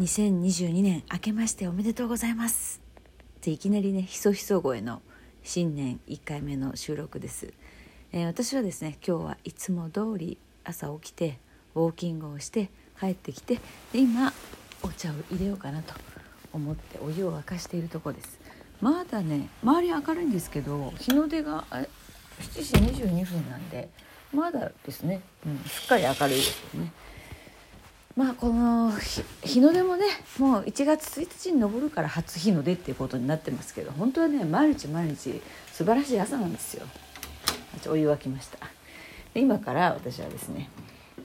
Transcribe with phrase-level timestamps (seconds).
[0.00, 2.80] 2022年明けましておめでとうございます。
[3.36, 5.02] っていきなりねひそひそ声の
[5.42, 7.52] 新年1回目の収録です、
[8.12, 11.38] えー、私はですね今日はいつも通り朝起きて
[11.74, 13.56] ウォーキングをして帰ってきて
[13.92, 14.32] で今
[14.82, 15.92] お茶を入れようかなと
[16.54, 18.40] 思ってお湯を沸かしているとこです。
[18.80, 21.86] まだね周り明るいんですけど日の出が7
[22.54, 23.90] 時22分なんで
[24.32, 26.90] まだですね、うん、すっかり明るいですよね。
[28.16, 28.92] まあこの
[29.42, 30.04] 日の出もね
[30.38, 35.40] もう1月1日に昇るから初日の出っていうことになってますけど本当はね毎日毎日
[35.72, 36.86] 素晴らしい朝なんですよ。
[37.88, 38.58] お湯沸きました。
[39.32, 40.68] で今から私はですね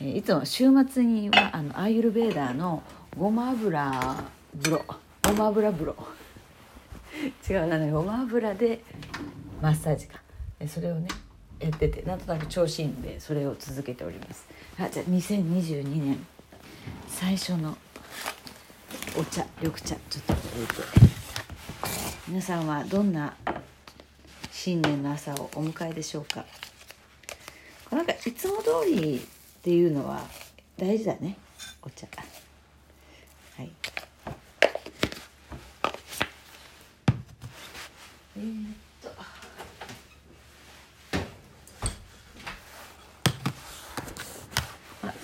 [0.00, 2.82] いつも週末にはあのアーユルベーダーの
[3.18, 3.90] ごま油
[4.62, 4.84] 風呂
[5.24, 5.96] ごま油風呂
[7.48, 8.82] 違うなねごま油で
[9.62, 10.20] マッサージか。
[10.68, 11.08] それをね
[11.58, 14.46] やっててなんとなく調子いいんでそれを続けております。
[14.78, 16.26] あじゃあ2022年
[17.08, 17.76] 最初の
[19.18, 20.32] お茶緑茶ちょっと。
[20.32, 20.74] 置いて
[22.28, 23.34] 皆さんはどんな
[24.50, 26.44] 新年の朝をお迎えでしょうか。
[27.90, 29.20] なんかいつも通りっ
[29.62, 30.22] ていうのは
[30.76, 31.36] 大事だね
[31.82, 32.06] お茶。
[33.56, 33.70] はい
[38.36, 38.86] えー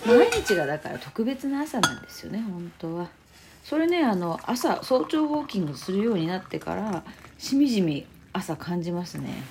[0.04, 3.08] 毎日がだから特別な朝なんですよね本当は。
[3.64, 7.04] それねあの朝早朝ウォーキングするようになってから
[7.38, 9.42] しみじみ朝感じますね。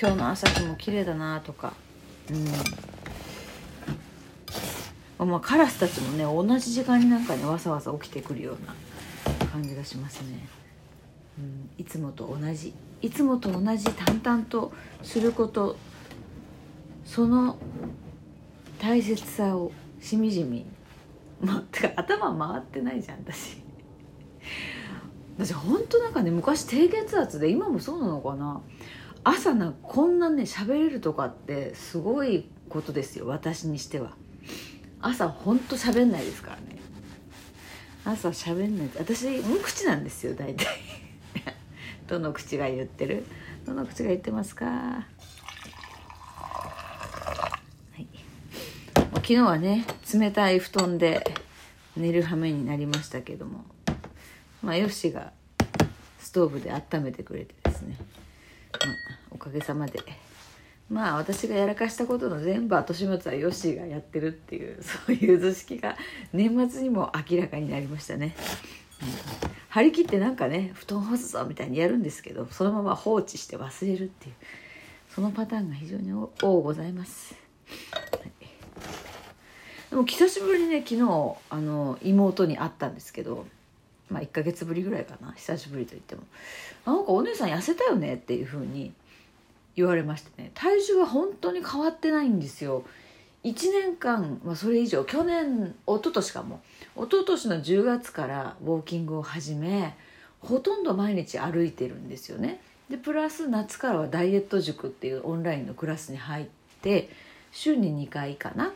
[0.00, 1.72] 今日の朝日も綺麗だなとか。
[2.30, 2.34] う
[5.24, 5.28] ん。
[5.28, 8.74] まあカラスたちもね同じ時間になんかねわさわさ起きてくるような
[9.46, 10.46] 感じがしますね、
[11.38, 12.72] うん、いつもと同じ。
[13.00, 14.72] いつもと同じ淡々と
[15.02, 15.76] すること。
[17.04, 17.58] その
[18.80, 20.64] 大切さをしみじみ
[21.40, 23.58] ま てか頭回ってないじゃん私。
[25.38, 28.60] 私ほんとなんかね昔低血圧で今もそうなのかな。
[29.24, 34.16] 朝なこんなね喋れるとかってすごいことですよ私にしては。
[35.00, 36.78] 朝ほんと喋んないですからね。
[38.04, 38.90] 朝喋んない。
[38.98, 40.66] 私無口なんですよ大体。
[42.08, 43.24] どの口が言ってる？
[43.66, 45.06] どの口が言ってますか？
[49.28, 49.84] 昨日はね
[50.14, 51.22] 冷たい布団で
[51.98, 53.62] 寝る羽目になりましたけども。
[54.62, 55.32] まあヨッシーが
[56.18, 57.94] ストーブで温めてくれてですね、
[58.72, 58.94] まあ、
[59.30, 60.00] おかげさまで。
[60.88, 65.98] まあ私がやらかしたことの全部後始末はヨッシーがやってるっていう そういう図式が
[66.32, 68.34] 年末にも明らかになりましたね、
[69.02, 69.08] うん、
[69.68, 74.34] 張り切ってなんかね布団干すぞみたいにやるんですけどそのまま放置して忘れるっていう
[75.14, 77.34] そのパターンが非常に多ございます、
[79.90, 81.02] でも久しぶりにね昨日
[81.50, 83.46] あの妹に会ったんですけど
[84.10, 86.22] まあ1ヶ月ぶりぐらいかな久しぶりと言っても
[86.84, 88.92] 「なんかお姉さん痩せたよね」っていうふうに
[89.76, 92.84] 言われましてね体重は本当に変わってないんですよ。
[93.44, 96.60] 1年間、まあ、それ以上去年一昨年かも。
[96.96, 99.96] 一昨年の10月からウォーキングを始め
[100.40, 102.60] ほとんど毎日歩いてるんですよね。
[102.90, 106.46] でプラス夏からはダイエット塾っていうオンラインのクラスに入っ
[106.82, 107.10] て
[107.52, 108.72] 週に2回かな。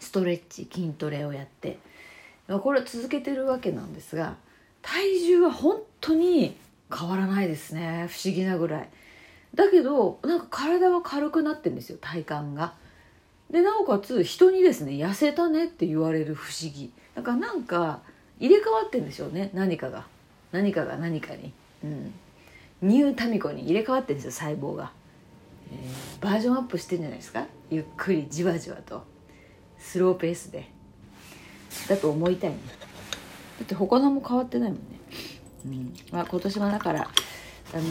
[0.00, 1.78] ストレッチ筋トレをやって
[2.48, 4.36] これを続けてるわけなんですが
[4.82, 6.56] 体重は本当に
[6.96, 8.08] 変わらないですね。
[8.08, 8.88] 不思議なぐらい。
[9.54, 12.74] だけどなんか体は軽くなってんですよ体感が。
[13.50, 16.92] でなおかつ人にですね痩せたねって言われる不思議。
[17.14, 18.00] だからなんか
[18.38, 20.06] 入れ替わってんでしょうね何かが。
[20.52, 21.52] 何かが何かに。
[21.84, 22.14] うん。
[22.80, 24.92] ニュータミコに入れ替わってんですよ細胞が、
[25.72, 27.46] えー、バージョンアップしてんじゃないですか。
[27.70, 29.02] ゆっくりじわじわと。
[29.78, 30.70] スローペースで。
[31.88, 32.58] だと思いたいね
[33.58, 34.82] だって他のも変わってないもんね、
[35.66, 35.94] うん。
[36.10, 37.82] まあ、今年はだからあの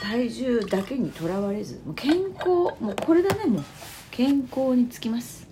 [0.00, 2.48] 体重だけにとらわれずもう健康
[2.80, 3.64] もうこれだねもう。
[4.16, 5.46] 健康につきます。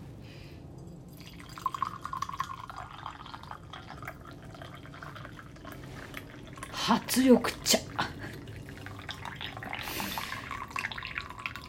[6.73, 7.79] 発力茶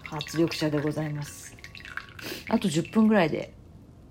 [0.04, 1.45] 発力茶でございます。
[2.50, 3.52] あと10分ぐらいで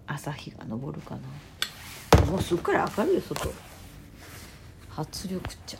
[0.06, 2.26] 朝日が昇るかな。
[2.26, 3.52] もうすっかり明るいよ外。
[4.88, 5.78] 発力茶。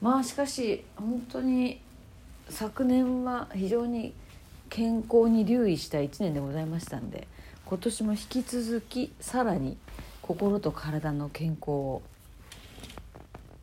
[0.00, 1.80] まあしかし本当に
[2.48, 4.14] 昨年は非常に
[4.68, 7.28] 健康に留意した1年でございましたんで
[7.64, 9.76] 今年も引き続きさらに
[10.22, 12.02] 心と体の健康を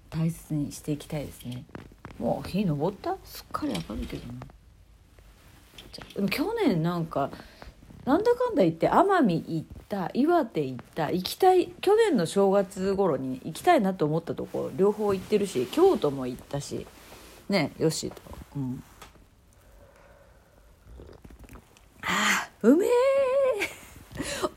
[0.09, 1.65] 大切にしていきたいですね。
[2.17, 3.17] もう日昇った？
[3.23, 4.39] すっかり明るいけどな
[6.15, 7.29] でも去年なんか
[8.05, 16.87] なんだかんだ言って奄美行った岩手行った行きたい去年の正月頃に行きたいなと思ったとこ両方行ってるし京都も行ったし
[17.49, 18.21] ねよしと、
[18.55, 18.83] うん、
[22.03, 22.89] あうめえ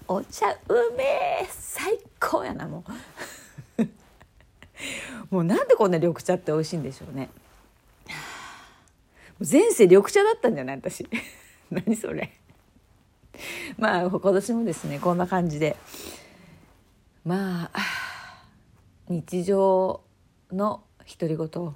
[0.09, 2.85] お茶うめえ最高やなも
[3.79, 3.83] う。
[5.31, 7.31] もうなんでこんな緑茶って美味しいんでしょうね。
[9.51, 10.77] 前世緑茶だったんじゃない？
[10.77, 11.07] 私。
[11.71, 12.33] 何それ。
[13.79, 15.77] まあ今年もですねこんな感じで。
[17.25, 17.81] まあ
[19.09, 20.01] 日常
[20.53, 20.83] の
[21.19, 21.75] 独り言を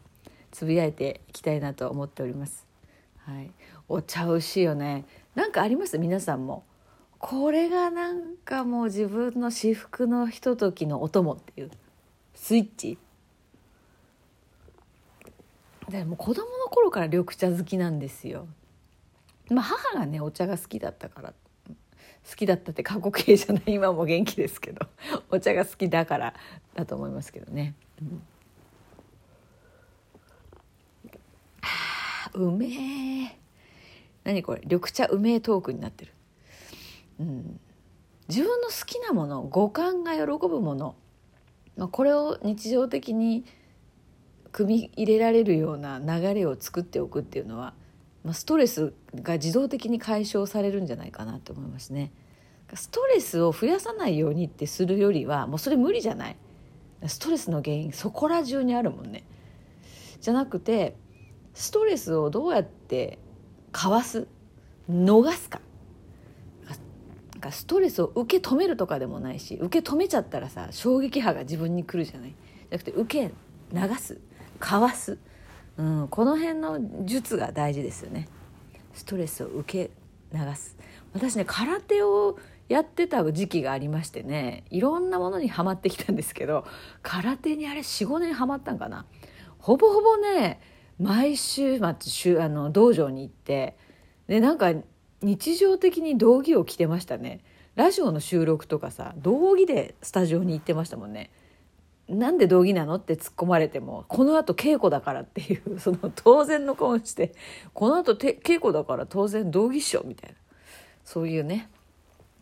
[0.52, 2.66] つぶやいていきたいなと思っております。
[3.18, 3.50] はい、
[3.88, 5.04] お茶美味しいよね。
[5.34, 5.98] なんかあります？
[5.98, 6.64] 皆さんも。
[7.18, 11.70] これがなんかもう自分の至福のひとときのお供っていう。
[12.34, 12.98] スイッチ。
[15.88, 18.46] でも子供の頃から緑茶好きなんですよ。
[19.50, 21.34] まあ母がねお茶が好きだったから
[22.28, 24.86] 好きだったって過去形じゃない今も元気ですけど
[25.30, 26.34] お茶が好きだから
[26.74, 27.74] だと思いますけどね。
[28.02, 28.22] うん。
[32.34, 33.38] うめえ
[34.24, 34.60] 何これ？
[34.64, 36.12] 緑茶うめえトークになってる、
[37.20, 37.58] うん、
[38.28, 40.96] 自分の好きなもの五感が喜ぶもの、
[41.78, 43.46] まあ、これを日常的に
[44.56, 47.74] 組み入れられるような流れを作っておくっていうのは、
[48.24, 52.10] まあ、ストレスが自動的に解消されるんじゃないかなと思いますね。
[52.72, 56.36] ストレスを増やさないようにってするよりはもうそれ無理じゃない。
[57.06, 59.24] ストレスの原因そこら中にあるもんね。
[60.22, 60.96] じゃなくて
[61.52, 63.18] ストレスをどうやって
[63.72, 64.26] かわす
[64.90, 65.60] 逃すか。
[67.42, 72.30] かストレスを受け止めるとかでもないし受け止めちゃったらさ衝撃波が自分に来るじゃない。
[72.30, 73.34] じゃなくて受け
[73.74, 74.18] 流す。
[74.58, 75.18] かわす、
[75.76, 78.28] うん、この辺の術が大事ですよね。
[78.94, 79.90] ストレスを受け
[80.36, 80.76] 流す。
[81.12, 82.38] 私ね空手を
[82.68, 86.66] やってた時期がありましてねいろんなものにはまってきたんですけど
[87.02, 89.06] 空手にあれ45年はまったんかな。
[89.58, 90.60] ほぼほぼね
[90.98, 93.76] 毎週末週あの道場に行って
[94.26, 94.72] でなんか
[95.22, 97.40] 日常的に道着を着てましたね。
[97.74, 101.30] ラジオの収録とかさ道着でスタジオに行ってましたもんね。
[102.08, 102.96] なんで道着なの？
[102.96, 107.34] って突っ込まれてもこのあと稽古だからっていう その当然の顔して
[107.74, 110.36] このあと稽古だから当然道着っしょみたいな。
[111.04, 111.68] そういうね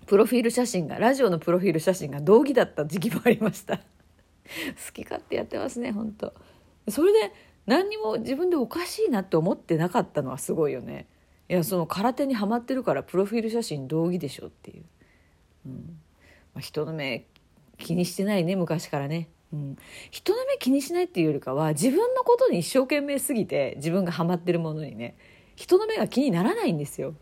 [0.06, 3.78] プロフィール写真がラジオのプロフィール写真が道着だった時期もありました。
[4.86, 6.32] 好き勝手やってますね本当。
[6.88, 7.32] それで
[7.66, 11.06] 何にも自分でおかしいなって思ってなかったのはすごいよね。
[11.48, 14.84] いやその空手にはまってるからプロフィール写真道着でしょっていう、
[15.66, 15.72] うん。
[16.54, 17.26] まあ、人の目
[17.78, 19.78] 気にしてないね昔からね、うん、
[20.10, 25.16] 人の目気にしないっていうよりかは自分のことに一生懸命すぎて自分がハマってるものにね
[25.54, 27.14] 人の目が気にならないんですよ。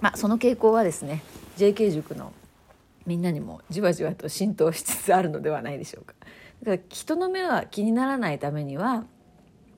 [0.00, 1.24] まあ、その傾向はですね
[1.56, 2.32] JK 塾の
[3.04, 6.14] みんなにもじわじわと浸透しつつあるのではないでしょうか。
[6.62, 9.04] だから人の目は気にならないためには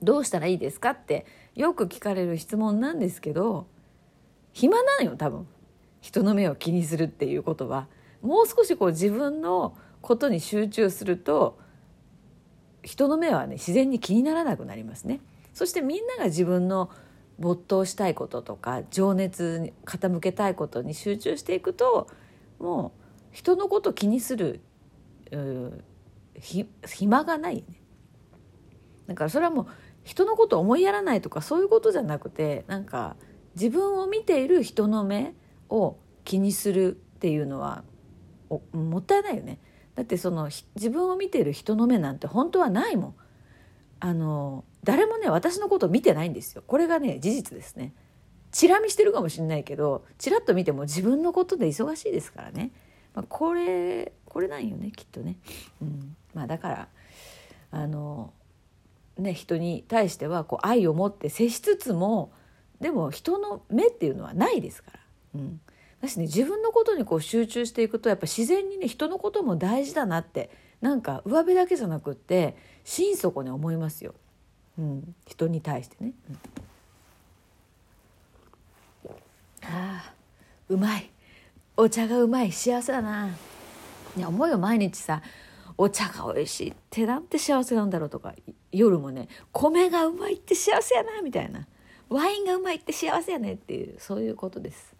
[0.03, 1.25] どうしたらいいですかって
[1.55, 3.65] よく聞かれる質問なんですけど
[4.53, 5.47] 暇なのよ多分。
[6.01, 7.87] 人の目を気にするっていうことは。
[8.21, 11.59] もう少しこう自分のことに集中すると
[12.83, 15.21] 人の目はね自然に気にならなくなりますね。
[15.53, 16.89] そしてみんなが自分の
[17.39, 22.07] 没頭したいこととか情熱に傾けたいことに集中していくと
[22.59, 23.01] もう
[23.31, 24.61] 人のこと気にする
[26.85, 27.63] 暇がないね
[29.07, 29.67] だからそれはもう
[30.03, 33.15] 人のこと思いやらないとかそういうことじゃなくてなんか
[33.55, 35.33] 自分を見ている人の目
[35.69, 37.83] を気にするっていうのは
[38.71, 39.59] もったいないよね
[39.95, 43.15] だってその自分を見てる人の目なんて本当はないもん。
[43.99, 46.63] あの誰もね私のこと見てないんですよ。
[46.65, 47.93] これがね事実ですね。
[48.51, 52.71] チラ見してるかもしれないけどチラッと見ても自分のことで忙しいですからね、
[53.13, 55.37] まあ、これこれなんよねきっとね、
[55.81, 56.87] うん、まあだから
[57.71, 58.33] あの
[59.17, 62.33] ね人に対してはこう愛を持って接しつつも
[62.81, 64.99] でも人の目っていうのはないですから、
[65.35, 65.61] うん、
[66.01, 70.49] 私ね自分のことにこう集中していくとやっぱ自然にね人のことも大事だなって
[70.81, 74.15] なんか上辺だけじゃなくって心底に思いますよ、
[74.79, 76.13] うん、人に対してね。
[79.05, 80.13] うん、ああ
[80.69, 81.11] うまい。
[81.77, 82.51] お茶がうまい。
[82.51, 83.29] 幸せだな。
[84.17, 85.21] いや思うよ毎日さ
[85.77, 88.33] お茶が美味しいってなんて幸せなんだろうとか
[88.71, 91.67] 夜もね米がうまいって幸せやなみたいな。
[92.09, 94.93] ワインがうまいって幸せやねっていうそういうことです、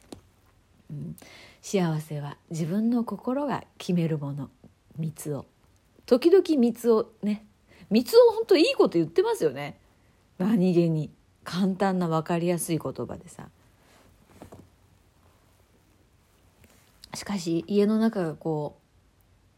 [1.62, 4.50] 幸せは自分の心が決めるもの。
[4.98, 5.45] 三つを。
[6.05, 7.45] 時々三つをね。
[7.89, 9.77] 三つを本当いいこと言ってますよね。
[10.38, 11.12] 何気に
[11.43, 13.50] 簡単な分かりやすい言葉でさ。
[17.13, 18.77] しかし家の中がこ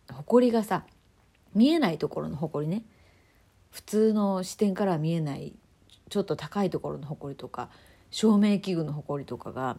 [0.09, 0.85] う埃がさ
[1.53, 2.83] 見えないところの埃ね。
[3.71, 5.53] 普通の視点からは見えない
[6.09, 7.69] ちょっと高いところの埃とか
[8.11, 9.77] 照明器具の埃とかが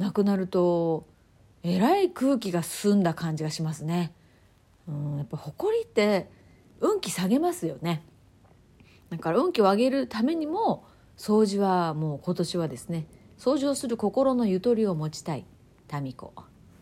[0.00, 1.06] なくなると
[1.62, 4.14] えらい空気が澄んだ感じがしますね。
[4.88, 6.30] うん、やっぱ埃って
[6.80, 8.02] 運気下げますよね。
[9.10, 10.84] だから運気を上げるためにも
[11.18, 13.06] 掃除はもう今年はですね
[13.38, 15.44] 掃除をする心のゆとりを持ちたい。
[15.92, 16.32] 民子。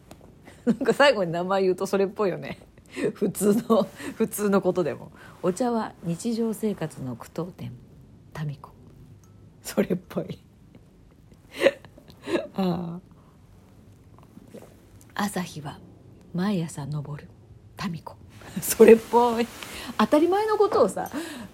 [0.65, 2.61] なんか最後に名前言うとそれっぽいよね。
[3.15, 5.11] 普通の普通のことでも。
[5.43, 7.73] お茶は日常生活の句読点。
[8.47, 8.71] 民子。
[9.63, 10.39] それっぽい。
[12.55, 13.01] あ
[15.15, 15.79] 朝日は
[16.35, 17.29] 毎朝昇る。
[17.91, 18.17] 民子。
[18.63, 19.47] それっぽい。
[19.99, 21.11] 当たり前のことをさ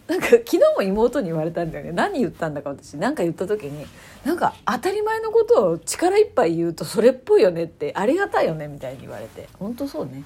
[0.09, 1.93] なんか昨日も妹に言われたんだよね。
[1.93, 3.87] 何言ったんだか私何か言った時に
[4.25, 9.49] なんか当たり前のことを力いっぱい言うとそれっぽいよねってありがたいよねみたいに言われて。
[9.59, 10.25] 本当そうね。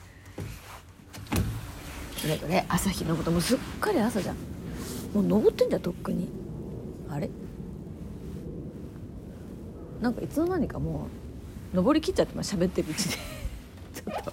[2.17, 4.37] それぞれ朝日のこともすっかり朝じゃん。
[5.15, 6.29] もう登ってんじゃんとっくに。
[7.09, 7.31] あれ？
[10.01, 11.09] なんかいつの間にかも
[11.73, 13.17] う登りきっちゃってます喋ってるうちで。
[13.95, 14.33] ちょっと。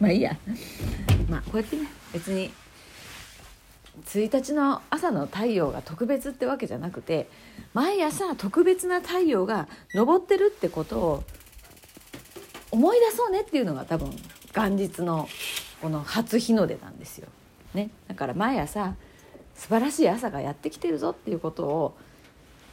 [0.00, 0.36] まあいいや。
[1.28, 2.50] まあこうやってね別に
[4.04, 7.28] 1日の朝の太陽が特別ってわけじゃなくて
[7.74, 11.24] 毎朝特別な太陽が昇ってるってことを
[12.70, 14.10] 思い出そうねっていうのが多分
[14.54, 15.28] 元日の
[15.80, 17.28] この初日の出なんですよ。
[17.74, 18.94] ね、だから毎朝
[19.54, 21.96] 素晴らしい朝がやってきてるぞっていうことを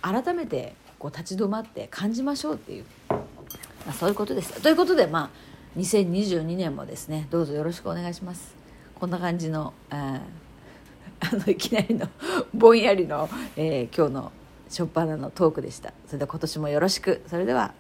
[0.02, 3.18] 改めてこう立ち止まって感じましょうっていう、ま
[3.90, 4.62] あ、そういうことです。
[4.62, 8.56] ということでまあ2022年もですねどうぞよろしくお願いします。
[8.96, 10.22] こんな感じの、えー、
[11.20, 12.08] あのいきなりの
[12.56, 14.32] ぼんやりの、えー、今日の
[14.70, 15.94] 初っ端のトークでした。
[16.08, 17.22] それでは今年もよろしく。
[17.28, 17.74] それでは